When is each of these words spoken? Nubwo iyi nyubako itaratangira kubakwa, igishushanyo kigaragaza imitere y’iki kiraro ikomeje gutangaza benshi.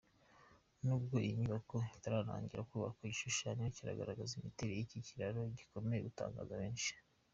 Nubwo 0.83 1.13
iyi 1.21 1.33
nyubako 1.39 1.77
itaratangira 1.97 2.67
kubakwa, 2.69 3.01
igishushanyo 3.05 3.65
kigaragaza 3.75 4.31
imitere 4.39 4.71
y’iki 4.73 4.99
kiraro 5.07 5.41
ikomeje 5.63 6.03
gutangaza 6.07 6.53
benshi. 6.63 6.93